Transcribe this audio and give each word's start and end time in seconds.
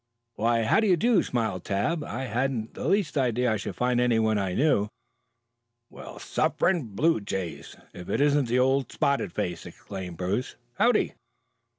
"Why, 0.33 0.63
how 0.63 0.79
do 0.79 0.87
you 0.87 0.97
do?" 0.97 1.21
smiled 1.21 1.63
Tad. 1.63 2.03
"I 2.03 2.23
hadn't 2.23 2.73
the 2.73 2.87
least 2.87 3.19
idea 3.19 3.51
I 3.51 3.57
should 3.57 3.75
find 3.75 4.01
anyone 4.01 4.39
I 4.39 4.55
knew." 4.55 4.87
"Well, 5.91 6.17
suffering 6.17 6.87
blue 6.95 7.21
jays, 7.21 7.75
if 7.93 8.09
it 8.09 8.19
isn't 8.19 8.51
old 8.51 8.91
Spotted 8.91 9.31
Face!" 9.31 9.67
exclaimed 9.67 10.17
Bruce. 10.17 10.55
"Howdy?" 10.79 11.13